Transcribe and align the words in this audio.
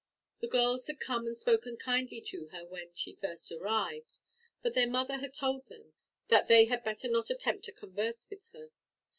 The 0.39 0.47
girls 0.47 0.87
had 0.87 0.99
come 0.99 1.27
and 1.27 1.37
spoken 1.37 1.77
kindly 1.77 2.21
to 2.21 2.47
her 2.47 2.65
when 2.65 2.91
she 2.95 3.13
first 3.13 3.51
arrived; 3.51 4.17
but 4.63 4.73
their 4.73 4.89
mother 4.89 5.17
had 5.19 5.31
told 5.35 5.67
them 5.67 5.93
that 6.27 6.47
they 6.47 6.65
had 6.65 6.83
better 6.83 7.07
not 7.07 7.29
attempt 7.29 7.65
to 7.65 7.71
converse 7.71 8.27
with 8.27 8.41
her. 8.53 8.69